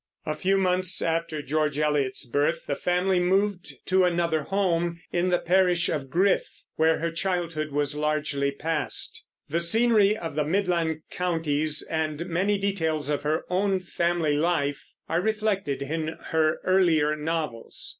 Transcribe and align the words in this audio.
A 0.25 0.33
few 0.35 0.57
months 0.57 0.99
after 0.99 1.43
George 1.43 1.77
Eliot's 1.77 2.25
birth 2.25 2.65
the 2.65 2.75
family 2.75 3.19
moved 3.19 3.75
to 3.85 4.03
another 4.03 4.41
home, 4.41 4.99
in 5.13 5.29
the 5.29 5.37
parish 5.37 5.89
of 5.89 6.09
Griff, 6.09 6.63
where 6.75 6.97
her 6.97 7.11
childhood 7.11 7.69
was 7.71 7.95
largely 7.95 8.49
passed. 8.49 9.23
The 9.47 9.59
scenery 9.59 10.17
of 10.17 10.33
the 10.33 10.43
Midland 10.43 11.01
counties 11.11 11.83
and 11.87 12.25
many 12.25 12.57
details 12.57 13.11
of 13.11 13.21
her 13.21 13.43
own 13.47 13.79
family 13.79 14.33
life 14.35 14.83
are 15.07 15.21
reflected 15.21 15.83
in 15.83 16.07
her 16.31 16.59
earlier 16.63 17.15
novels. 17.15 17.87